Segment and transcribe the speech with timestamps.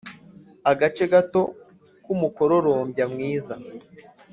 [0.71, 1.41] agace gato
[2.03, 3.55] k'umukororombya mwiza